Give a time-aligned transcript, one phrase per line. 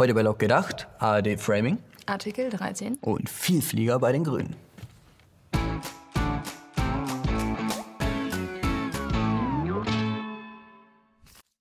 [0.00, 1.76] Heute bei Lok gedacht, ARD Framing
[2.06, 2.96] Artikel 13.
[3.02, 4.56] und Vielflieger bei den Grünen.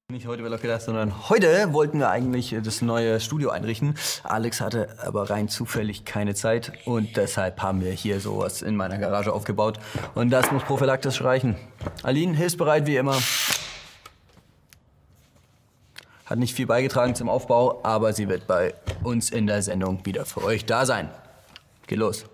[0.09, 3.95] Nicht heute bei Lok gedacht, sondern heute wollten wir eigentlich das neue Studio einrichten.
[4.23, 8.99] Alex hatte aber rein zufällig keine Zeit und deshalb haben wir hier sowas in meiner
[8.99, 9.79] Garage aufgebaut.
[10.15, 11.57] Und das muss prophylaktisch reichen.
[12.03, 13.17] Aline, hilfsbereit wie immer.
[16.29, 20.25] Hat nicht viel beigetragen zum Aufbau, aber sie wird bei uns in der Sendung wieder
[20.25, 21.09] für euch da sein.
[21.87, 22.25] Geh los.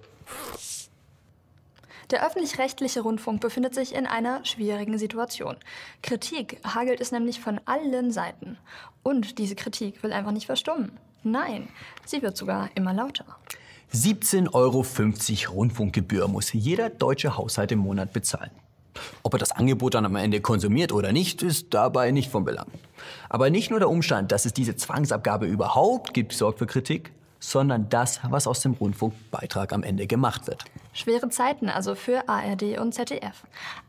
[2.11, 5.55] Der öffentlich-rechtliche Rundfunk befindet sich in einer schwierigen Situation.
[6.03, 8.57] Kritik hagelt es nämlich von allen Seiten.
[9.01, 10.91] Und diese Kritik will einfach nicht verstummen.
[11.23, 11.69] Nein,
[12.05, 13.25] sie wird sogar immer lauter.
[13.93, 14.85] 17,50 Euro
[15.55, 18.51] Rundfunkgebühr muss jeder deutsche Haushalt im Monat bezahlen.
[19.23, 22.67] Ob er das Angebot dann am Ende konsumiert oder nicht, ist dabei nicht von Belang.
[23.29, 27.89] Aber nicht nur der Umstand, dass es diese Zwangsabgabe überhaupt gibt, sorgt für Kritik, sondern
[27.89, 30.65] das, was aus dem Rundfunkbeitrag am Ende gemacht wird.
[30.93, 33.43] Schwere Zeiten also für ARD und ZDF.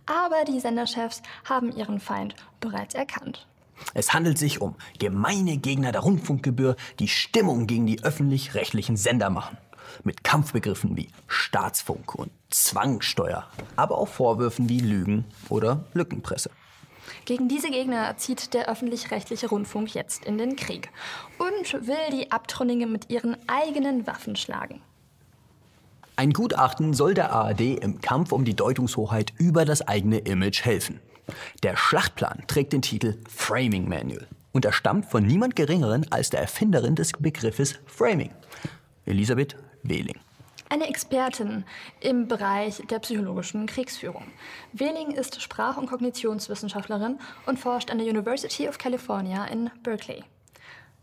[0.07, 3.47] Aber die Senderchefs haben ihren Feind bereits erkannt.
[3.95, 9.59] Es handelt sich um gemeine Gegner der Rundfunkgebühr, die Stimmung gegen die öffentlich-rechtlichen Sender machen.
[10.05, 16.51] Mit Kampfbegriffen wie Staatsfunk und Zwangssteuer, aber auch Vorwürfen wie Lügen oder Lückenpresse.
[17.25, 20.91] Gegen diese Gegner zieht der öffentlich-rechtliche Rundfunk jetzt in den Krieg
[21.39, 24.81] und will die Abtrünnigen mit ihren eigenen Waffen schlagen.
[26.17, 31.01] Ein Gutachten soll der ARD im Kampf um die Deutungshoheit über das eigene Image helfen.
[31.63, 36.41] Der Schlachtplan trägt den Titel Framing Manual und er stammt von niemand Geringeren als der
[36.41, 38.31] Erfinderin des Begriffes Framing,
[39.05, 39.57] Elisabeth
[39.89, 40.19] Wehling.
[40.69, 41.65] Eine Expertin
[42.01, 44.25] im Bereich der psychologischen Kriegsführung.
[44.73, 50.25] Wehling ist Sprach- und Kognitionswissenschaftlerin und forscht an der University of California in Berkeley.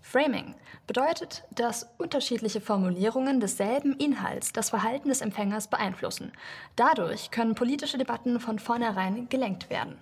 [0.02, 0.54] Framing
[0.86, 6.34] bedeutet, dass unterschiedliche Formulierungen desselben Inhalts das Verhalten des Empfängers beeinflussen.
[6.76, 9.98] Dadurch können politische Debatten von vornherein gelenkt werden.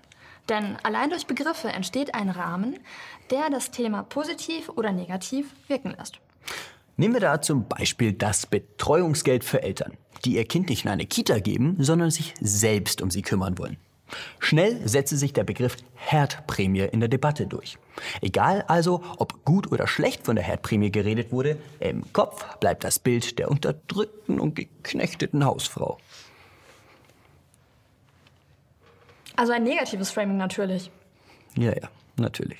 [0.49, 2.79] Denn allein durch Begriffe entsteht ein Rahmen,
[3.29, 6.19] der das Thema positiv oder negativ wirken lässt.
[7.01, 11.07] Nehmen wir da zum Beispiel das Betreuungsgeld für Eltern, die ihr Kind nicht in eine
[11.07, 13.77] Kita geben, sondern sich selbst um sie kümmern wollen.
[14.37, 17.79] Schnell setze sich der Begriff Herdprämie in der Debatte durch.
[18.21, 22.99] Egal also, ob gut oder schlecht von der Herdprämie geredet wurde, im Kopf bleibt das
[22.99, 25.97] Bild der unterdrückten und geknechteten Hausfrau.
[29.35, 30.91] Also ein negatives Framing natürlich.
[31.57, 32.59] Ja, ja, natürlich.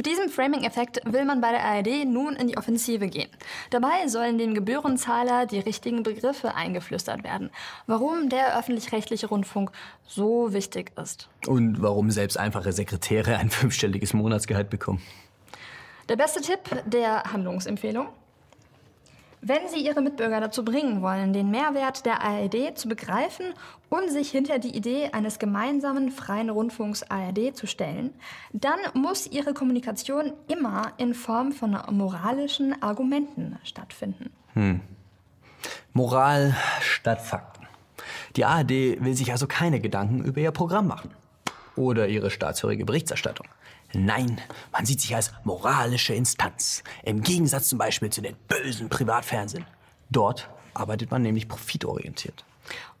[0.00, 3.28] Mit diesem Framing-Effekt will man bei der ARD nun in die Offensive gehen.
[3.68, 7.50] Dabei sollen dem Gebührenzahler die richtigen Begriffe eingeflüstert werden,
[7.86, 9.72] warum der öffentlich-rechtliche Rundfunk
[10.06, 11.28] so wichtig ist.
[11.46, 15.02] Und warum selbst einfache Sekretäre ein fünfstelliges Monatsgehalt bekommen.
[16.08, 18.08] Der beste Tipp der Handlungsempfehlung?
[19.42, 23.46] Wenn Sie Ihre Mitbürger dazu bringen wollen, den Mehrwert der ARD zu begreifen
[23.88, 28.12] und sich hinter die Idee eines gemeinsamen freien Rundfunks ARD zu stellen,
[28.52, 34.30] dann muss Ihre Kommunikation immer in Form von moralischen Argumenten stattfinden.
[35.94, 37.66] Moral statt Fakten.
[38.36, 41.10] Die ARD will sich also keine Gedanken über ihr Programm machen.
[41.76, 43.46] Oder ihre staatshörige Berichterstattung.
[43.92, 44.40] Nein,
[44.72, 46.82] man sieht sich als moralische Instanz.
[47.02, 49.66] Im Gegensatz zum Beispiel zu den bösen Privatfernsehen.
[50.10, 52.44] Dort arbeitet man nämlich profitorientiert.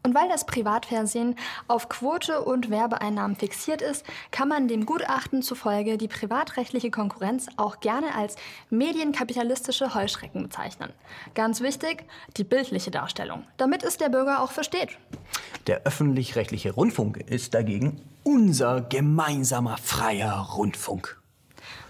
[0.02, 1.36] Und weil das Privatfernsehen
[1.68, 7.80] auf Quote und Werbeeinnahmen fixiert ist, kann man dem Gutachten zufolge die privatrechtliche Konkurrenz auch
[7.80, 8.36] gerne als
[8.70, 10.90] medienkapitalistische Heuschrecken bezeichnen.
[11.34, 12.04] Ganz wichtig,
[12.36, 14.96] die bildliche Darstellung, damit es der Bürger auch versteht.
[15.66, 21.19] Der öffentlich-rechtliche Rundfunk ist dagegen unser gemeinsamer freier Rundfunk.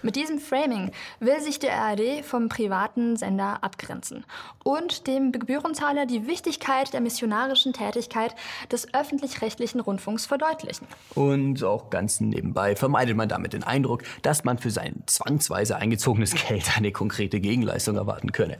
[0.03, 4.25] Mit diesem Framing will sich der ARD vom privaten Sender abgrenzen
[4.63, 8.35] und dem Gebührenzahler die Wichtigkeit der missionarischen Tätigkeit
[8.71, 10.87] des öffentlich-rechtlichen Rundfunks verdeutlichen.
[11.13, 16.33] Und auch ganz nebenbei vermeidet man damit den Eindruck, dass man für sein zwangsweise eingezogenes
[16.47, 18.57] Geld eine konkrete Gegenleistung erwarten könne.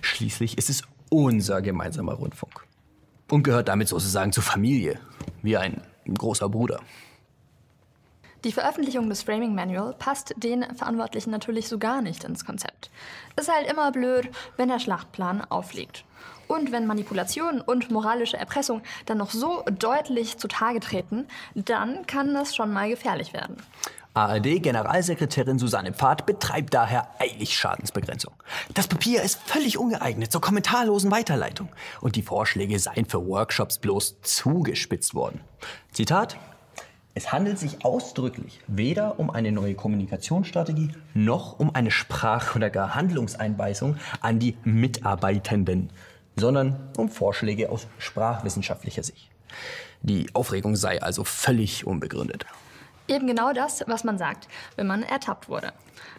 [0.00, 2.66] Schließlich ist es unser gemeinsamer Rundfunk
[3.30, 4.98] und gehört damit sozusagen zur Familie,
[5.42, 6.80] wie ein großer Bruder.
[8.44, 12.90] Die Veröffentlichung des Framing Manual passt den Verantwortlichen natürlich so gar nicht ins Konzept.
[13.38, 16.04] Ist halt immer blöd, wenn der Schlachtplan aufliegt.
[16.48, 22.56] Und wenn Manipulation und moralische Erpressung dann noch so deutlich zutage treten, dann kann das
[22.56, 23.56] schon mal gefährlich werden.
[24.14, 28.32] ARD-Generalsekretärin Susanne Pfad betreibt daher eilig Schadensbegrenzung.
[28.74, 31.68] Das Papier ist völlig ungeeignet zur kommentarlosen Weiterleitung
[32.00, 35.40] und die Vorschläge seien für Workshops bloß zugespitzt worden.
[35.92, 36.36] Zitat:
[37.14, 42.94] Es handelt sich ausdrücklich weder um eine neue Kommunikationsstrategie noch um eine Sprach- oder gar
[42.94, 45.90] Handlungseinweisung an die Mitarbeitenden,
[46.36, 49.28] sondern um Vorschläge aus sprachwissenschaftlicher Sicht.
[50.02, 52.46] Die Aufregung sei also völlig unbegründet.
[53.10, 54.46] Eben genau das, was man sagt,
[54.76, 55.72] wenn man ertappt wurde.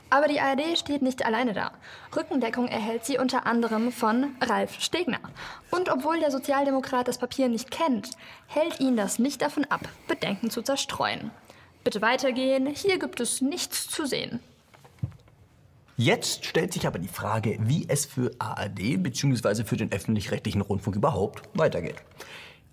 [0.10, 1.72] Aber die ARD steht nicht alleine da.
[2.14, 5.22] Rückendeckung erhält sie unter anderem von Ralf Stegner.
[5.72, 8.10] Und obwohl der Sozialdemokrat das Papier nicht kennt,
[8.48, 11.32] hält ihn das nicht davon ab, Bedenken zu zerstreuen.
[11.86, 14.42] Bitte weitergehen, hier gibt es nichts zu sehen.
[15.96, 19.64] Jetzt stellt sich aber die Frage, wie es für ARD bzw.
[19.64, 21.96] für den öffentlich-rechtlichen Rundfunk überhaupt weitergeht.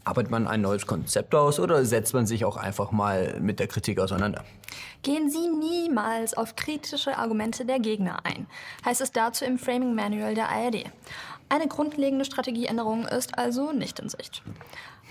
[0.08, 3.66] Arbeitet man ein neues Konzept aus oder setzt man sich auch einfach mal mit der
[3.66, 4.42] Kritik auseinander?
[5.02, 8.46] Gehen Sie niemals auf kritische Argumente der Gegner ein,
[8.86, 10.86] heißt es dazu im Framing Manual der ARD.
[11.50, 14.42] Eine grundlegende Strategieänderung ist also nicht in Sicht.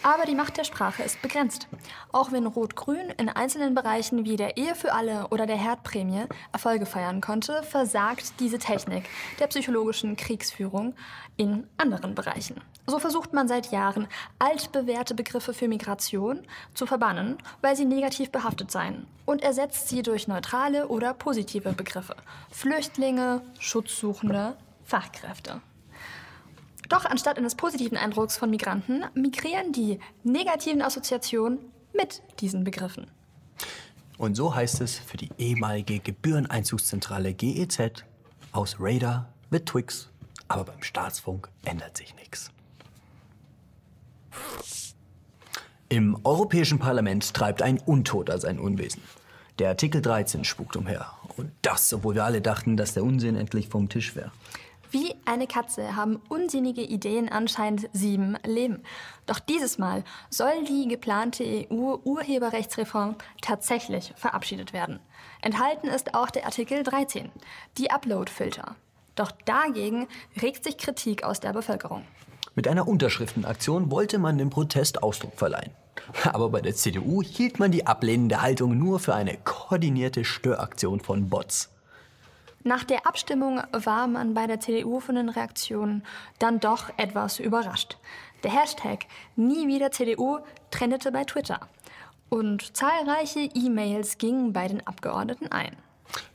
[0.03, 1.67] Aber die Macht der Sprache ist begrenzt.
[2.11, 6.85] Auch wenn Rot-Grün in einzelnen Bereichen wie der Ehe für alle oder der Herdprämie Erfolge
[6.85, 9.05] feiern konnte, versagt diese Technik
[9.39, 10.93] der psychologischen Kriegsführung
[11.35, 12.61] in anderen Bereichen.
[12.85, 14.07] So versucht man seit Jahren,
[14.37, 16.43] altbewährte Begriffe für Migration
[16.75, 22.15] zu verbannen, weil sie negativ behaftet seien, und ersetzt sie durch neutrale oder positive Begriffe.
[22.51, 24.55] Flüchtlinge, Schutzsuchende,
[24.85, 25.61] Fachkräfte.
[26.89, 31.59] Doch anstatt eines positiven Eindrucks von Migranten migrieren die negativen Assoziationen
[31.93, 33.07] mit diesen Begriffen.
[34.17, 38.03] Und so heißt es für die ehemalige Gebühreneinzugszentrale GEZ
[38.51, 40.09] aus Radar wird Twix,
[40.47, 42.51] aber beim Staatsfunk ändert sich nichts.
[45.89, 49.01] Im Europäischen Parlament treibt ein Untoter sein Unwesen.
[49.59, 51.13] Der Artikel 13 spukt umher.
[51.37, 54.31] Und das, obwohl wir alle dachten, dass der Unsinn endlich vom Tisch wäre.
[55.27, 58.81] Eine Katze haben unsinnige Ideen anscheinend sieben Leben.
[59.25, 65.01] Doch dieses Mal soll die geplante EU-Urheberrechtsreform tatsächlich verabschiedet werden.
[65.41, 67.29] Enthalten ist auch der Artikel 13,
[67.77, 68.77] die Upload-Filter.
[69.15, 70.07] Doch dagegen
[70.41, 72.03] regt sich Kritik aus der Bevölkerung.
[72.55, 75.73] Mit einer Unterschriftenaktion wollte man dem Protest Ausdruck verleihen.
[76.23, 81.27] Aber bei der CDU hielt man die ablehnende Haltung nur für eine koordinierte Störaktion von
[81.27, 81.69] Bots.
[82.67, 86.03] Nach der Abstimmung war man bei der CDU von den Reaktionen
[86.37, 87.97] dann doch etwas überrascht.
[88.43, 89.05] Der Hashtag
[89.37, 91.61] Nie wieder CDU trendete bei Twitter.
[92.27, 95.77] Und zahlreiche E-Mails gingen bei den Abgeordneten ein.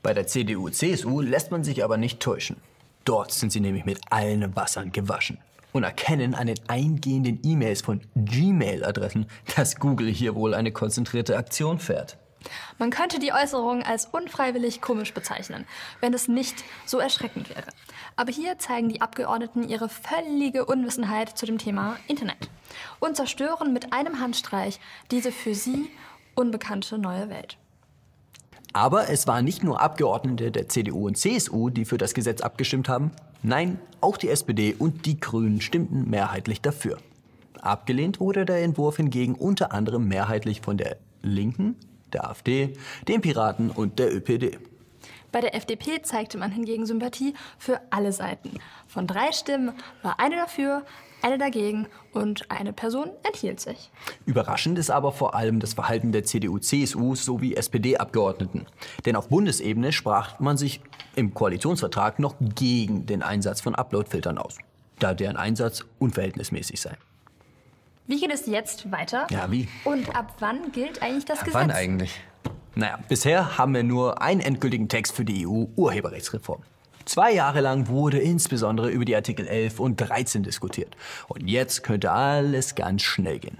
[0.02, 2.56] Bei der CDU-CSU lässt man sich aber nicht täuschen.
[3.04, 5.36] Dort sind sie nämlich mit allen Wassern gewaschen
[5.72, 11.78] und erkennen an den eingehenden E-Mails von Gmail-Adressen, dass Google hier wohl eine konzentrierte Aktion
[11.78, 12.16] fährt.
[12.78, 15.66] Man könnte die Äußerung als unfreiwillig komisch bezeichnen,
[16.00, 17.68] wenn es nicht so erschreckend wäre.
[18.16, 22.50] Aber hier zeigen die Abgeordneten ihre völlige Unwissenheit zu dem Thema Internet
[23.00, 24.80] und zerstören mit einem Handstreich
[25.10, 25.90] diese für sie
[26.34, 27.56] unbekannte neue Welt.
[28.72, 32.88] Aber es waren nicht nur Abgeordnete der CDU und CSU, die für das Gesetz abgestimmt
[32.88, 33.10] haben.
[33.42, 36.98] Nein, auch die SPD und die Grünen stimmten mehrheitlich dafür.
[37.60, 41.76] Abgelehnt wurde der Entwurf hingegen unter anderem mehrheitlich von der Linken,
[42.14, 42.74] der AfD,
[43.08, 44.58] den Piraten und der ÖPD.
[45.32, 48.58] Bei der FDP zeigte man hingegen Sympathie für alle Seiten.
[48.86, 49.72] Von drei Stimmen
[50.02, 50.84] war eine dafür,
[51.22, 53.90] eine dagegen und eine Person enthielt sich.
[54.26, 58.66] Überraschend ist aber vor allem das Verhalten der CDU, CSU sowie SPD-Abgeordneten.
[59.06, 60.80] Denn auf Bundesebene sprach man sich
[61.16, 64.58] im Koalitionsvertrag noch gegen den Einsatz von Uploadfiltern aus,
[64.98, 66.96] da deren Einsatz unverhältnismäßig sei.
[68.06, 69.26] Wie geht es jetzt weiter?
[69.30, 69.68] Ja, wie?
[69.84, 71.60] Und ab wann gilt eigentlich das Ja, Gesetz?
[71.60, 72.20] wann eigentlich?
[72.74, 76.62] Naja, bisher haben wir nur einen endgültigen Text für die EU-Urheberrechtsreform.
[77.04, 80.96] Zwei Jahre lang wurde insbesondere über die Artikel 11 und 13 diskutiert.
[81.28, 83.58] Und jetzt könnte alles ganz schnell gehen.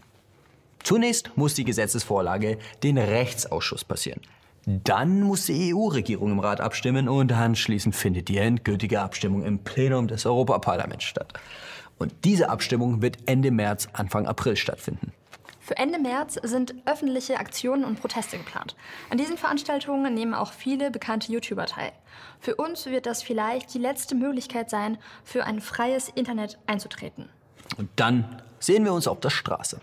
[0.82, 4.20] Zunächst muss die Gesetzesvorlage den Rechtsausschuss passieren.
[4.64, 10.06] Dann muss die EU-Regierung im Rat abstimmen und anschließend findet die endgültige Abstimmung im Plenum
[10.06, 11.32] des Europaparlaments statt.
[12.02, 15.12] Und diese Abstimmung wird Ende März, Anfang April stattfinden.
[15.60, 18.74] Für Ende März sind öffentliche Aktionen und Proteste geplant.
[19.08, 21.92] An diesen Veranstaltungen nehmen auch viele bekannte YouTuber teil.
[22.40, 27.28] Für uns wird das vielleicht die letzte Möglichkeit sein, für ein freies Internet einzutreten.
[27.76, 29.80] Und dann sehen wir uns auf der Straße.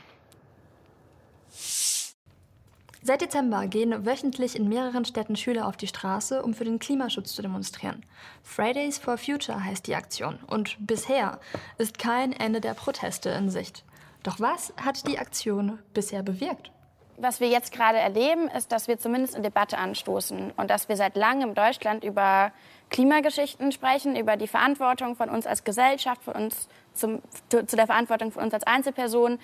[3.02, 7.34] Seit Dezember gehen wöchentlich in mehreren Städten Schüler auf die Straße, um für den Klimaschutz
[7.34, 8.06] zu demonstrieren.
[8.44, 11.40] Fridays for Future heißt die Aktion und bisher
[11.78, 13.86] ist kein Ende der Proteste in Sicht.
[14.24, 16.72] Doch was hat die Aktion bisher bewirkt?
[17.16, 20.96] Was wir jetzt gerade erleben, ist, dass wir zumindest eine Debatte anstoßen und dass wir
[20.98, 22.52] seit langem in Deutschland über
[22.90, 27.88] Klimageschichten sprechen, über die Verantwortung von uns als Gesellschaft, von uns zum, zu, zu der
[27.88, 29.40] Verantwortung von uns als Einzelpersonen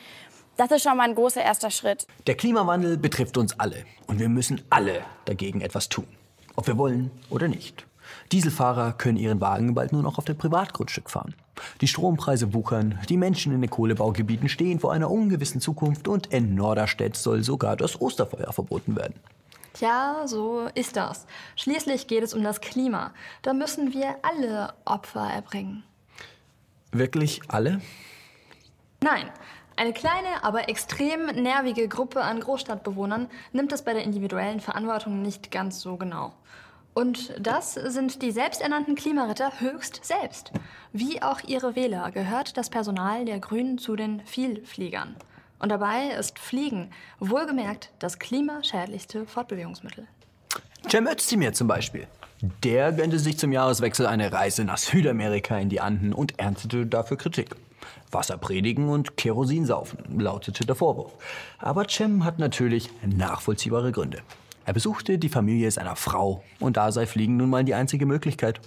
[0.57, 2.07] Das ist schon mal ein großer erster Schritt.
[2.27, 6.07] Der Klimawandel betrifft uns alle und wir müssen alle dagegen etwas tun.
[6.55, 7.85] Ob wir wollen oder nicht.
[8.31, 11.35] Dieselfahrer können ihren Wagen bald nur noch auf dem Privatgrundstück fahren.
[11.81, 16.55] Die Strompreise wuchern, die Menschen in den Kohlebaugebieten stehen vor einer ungewissen Zukunft und in
[16.55, 19.15] Norderstedt soll sogar das Osterfeuer verboten werden.
[19.73, 21.25] Tja, so ist das.
[21.57, 23.11] Schließlich geht es um das Klima.
[23.41, 25.83] Da müssen wir alle Opfer erbringen.
[26.93, 27.81] Wirklich alle?
[29.01, 29.29] Nein,
[29.77, 35.51] eine kleine, aber extrem nervige Gruppe an Großstadtbewohnern nimmt es bei der individuellen Verantwortung nicht
[35.51, 36.33] ganz so genau.
[36.93, 40.51] Und das sind die selbsternannten Klimaretter höchst selbst.
[40.93, 45.17] Wie auch ihre Wähler gehört das Personal der Grünen zu den Vielfliegern.
[45.59, 50.07] Und dabei ist Fliegen wohlgemerkt das klimaschädlichste Fortbewegungsmittel.
[50.89, 52.07] Cem Özdemir zum Beispiel.
[52.63, 57.17] Der gönnte sich zum Jahreswechsel eine Reise nach Südamerika in die Anden und erntete dafür
[57.17, 57.55] Kritik.
[58.11, 61.13] Wasser predigen und Kerosin saufen, lautete der Vorwurf.
[61.59, 64.19] Aber Cem hat natürlich nachvollziehbare Gründe.
[64.65, 68.59] Er besuchte die Familie seiner Frau und da sei Fliegen nun mal die einzige Möglichkeit.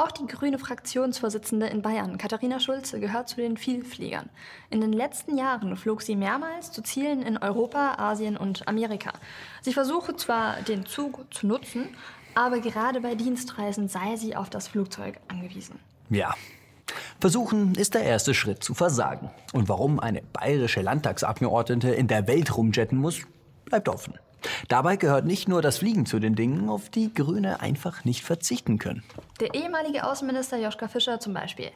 [0.00, 4.30] Auch die grüne Fraktionsvorsitzende in Bayern, Katharina Schulze, gehört zu den Vielfliegern.
[4.70, 9.12] In den letzten Jahren flog sie mehrmals zu Zielen in Europa, Asien und Amerika.
[9.60, 11.94] Sie versuche zwar, den Zug zu nutzen,
[12.34, 15.78] aber gerade bei Dienstreisen sei sie auf das Flugzeug angewiesen.
[16.08, 16.34] Ja.
[17.20, 19.30] Versuchen ist der erste Schritt zu versagen.
[19.52, 23.20] Und warum eine bayerische Landtagsabgeordnete in der Welt rumjetten muss,
[23.66, 24.14] bleibt offen.
[24.68, 28.78] Dabei gehört nicht nur das Fliegen zu den Dingen, auf die Grüne einfach nicht verzichten
[28.78, 29.02] können.
[29.38, 31.70] Der ehemalige Außenminister Joschka Fischer zum Beispiel.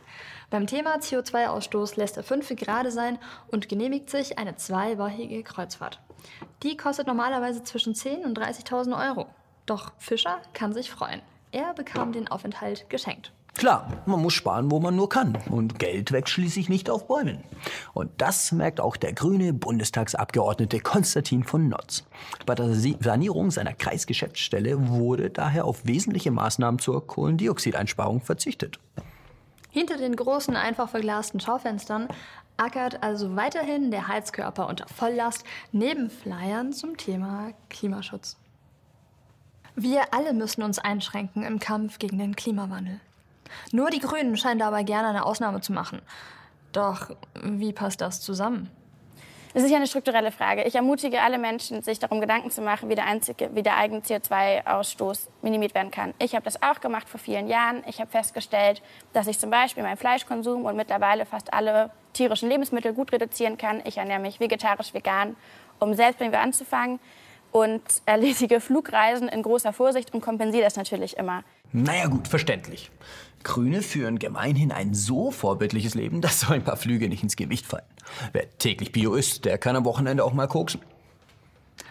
[0.48, 6.00] Beim Thema CO2-Ausstoß lässt er fünf gerade sein und genehmigt sich eine zweiwöchige Kreuzfahrt.
[6.62, 9.26] Die kostet normalerweise zwischen 10.000 und 30.000 Euro.
[9.66, 11.20] Doch Fischer kann sich freuen.
[11.52, 13.32] Er bekam den Aufenthalt geschenkt.
[13.54, 15.38] Klar, man muss sparen, wo man nur kann.
[15.48, 17.44] Und Geld wächst schließlich nicht auf Bäumen.
[17.92, 22.04] Und das merkt auch der grüne Bundestagsabgeordnete Konstantin von Notz.
[22.46, 28.80] Bei der Sanierung seiner Kreisgeschäftsstelle wurde daher auf wesentliche Maßnahmen zur Kohlendioxideinsparung verzichtet.
[29.70, 32.08] Hinter den großen, einfach verglasten Schaufenstern
[32.56, 38.36] ackert also weiterhin der Heizkörper unter Volllast neben Flyern zum Thema Klimaschutz.
[39.76, 43.00] Wir alle müssen uns einschränken im Kampf gegen den Klimawandel.
[43.72, 46.00] Nur die Grünen scheinen dabei gerne eine Ausnahme zu machen.
[46.72, 47.10] Doch
[47.42, 48.70] wie passt das zusammen?
[49.56, 50.64] Es ist ja eine strukturelle Frage.
[50.64, 54.00] Ich ermutige alle Menschen, sich darum Gedanken zu machen, wie der, einzige, wie der eigene
[54.00, 56.12] CO2-Ausstoß minimiert werden kann.
[56.18, 57.84] Ich habe das auch gemacht vor vielen Jahren.
[57.86, 58.82] Ich habe festgestellt,
[59.12, 63.80] dass ich zum Beispiel meinen Fleischkonsum und mittlerweile fast alle tierischen Lebensmittel gut reduzieren kann.
[63.84, 65.36] Ich ernähre mich vegetarisch, vegan,
[65.78, 66.98] um selbst bei mir anzufangen
[67.52, 71.44] und erledige Flugreisen in großer Vorsicht und kompensiere das natürlich immer.
[71.70, 72.90] Naja gut, verständlich.
[73.44, 77.66] Grüne führen gemeinhin ein so vorbildliches Leben, dass so ein paar Flüge nicht ins Gewicht
[77.66, 77.84] fallen.
[78.32, 80.80] Wer täglich Bio isst, der kann am Wochenende auch mal koksen.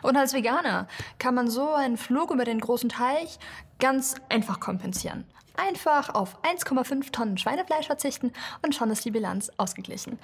[0.02, 3.40] Und als Veganer kann man so einen Flug über den großen Teich
[3.80, 5.26] ganz einfach kompensieren.
[5.56, 8.34] Einfach auf 1,5 Tonnen Schweinefleisch verzichten
[8.64, 10.20] und schon ist die Bilanz ausgeglichen.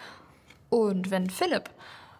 [0.69, 1.69] Und wenn Philipp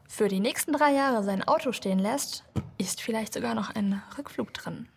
[0.08, 2.44] für die nächsten drei Jahre sein Auto stehen lässt,
[2.78, 4.88] ist vielleicht sogar noch ein Rückflug drin.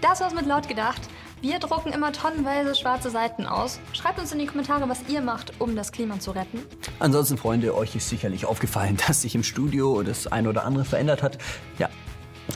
[0.00, 1.00] Das war's mit laut gedacht.
[1.42, 3.80] Wir drucken immer tonnenweise schwarze Seiten aus.
[3.94, 6.60] Schreibt uns in die Kommentare, was ihr macht, um das Klima zu retten.
[6.98, 11.22] Ansonsten, Freunde, euch ist sicherlich aufgefallen, dass sich im Studio das ein oder andere verändert
[11.22, 11.38] hat.
[11.78, 11.88] Ja,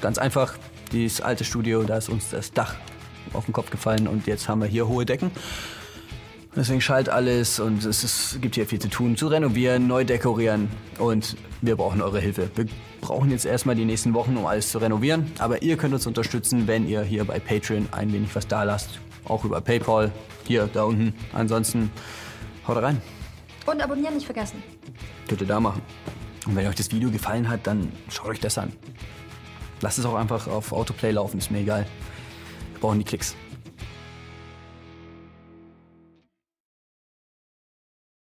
[0.03, 0.55] ganz einfach.
[0.93, 2.75] Dieses alte Studio, da ist uns das Dach
[3.33, 5.31] auf den Kopf gefallen und jetzt haben wir hier hohe Decken.
[6.57, 9.17] Deswegen schallt alles und es ist, gibt hier viel zu tun.
[9.17, 10.69] Zu renovieren, neu dekorieren
[10.99, 12.49] und wir brauchen eure Hilfe.
[12.55, 12.67] Wir
[13.01, 15.33] brauchen jetzt erstmal die nächsten Wochen, um alles zu renovieren.
[15.39, 19.01] Aber ihr könnt uns unterstützen, wenn ihr hier bei Patreon ein wenig was da lasst.
[19.25, 20.13] Auch über PayPal,
[20.47, 21.13] hier, da unten.
[21.33, 21.91] Ansonsten
[22.69, 23.03] haut rein.
[23.67, 24.63] Und abonnieren nicht vergessen.
[25.27, 25.83] Könnt ihr da machen.
[26.47, 28.73] Und wenn euch das Video gefallen hat, dann schaut euch das an.
[29.81, 31.87] Lasst es auch einfach auf Autoplay laufen, ist mir egal.
[32.73, 33.35] Wir brauchen die Klicks.